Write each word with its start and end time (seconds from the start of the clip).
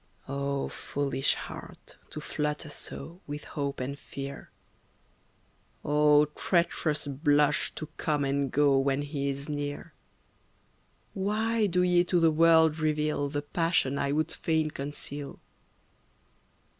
O 0.27 0.67
foolish 0.67 1.35
heart, 1.35 1.95
to 2.09 2.19
flutter 2.19 2.69
so 2.71 3.21
With 3.27 3.43
hope 3.43 3.79
and 3.79 3.99
fear; 3.99 4.49
O 5.85 6.25
treacherous 6.25 7.05
blush, 7.05 7.71
to 7.75 7.85
come 7.97 8.25
and 8.25 8.51
go 8.51 8.79
When 8.79 9.03
he 9.03 9.29
is 9.29 9.47
near; 9.47 9.93
Why 11.13 11.67
do 11.67 11.83
ye 11.83 12.03
to 12.05 12.19
the 12.19 12.31
world 12.31 12.79
reveal 12.79 13.29
The 13.29 13.43
passion 13.43 13.99
I 13.99 14.11
would 14.11 14.31
fain 14.31 14.71
conceal? 14.71 15.39